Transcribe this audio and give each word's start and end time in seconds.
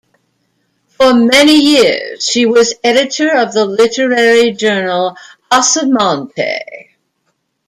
For 0.87 1.13
many 1.13 1.53
years 1.61 2.25
she 2.25 2.47
was 2.47 2.73
editor 2.83 3.31
of 3.37 3.53
the 3.53 3.65
literary 3.65 4.51
journal 4.51 5.15
"Asomante". 5.51 6.57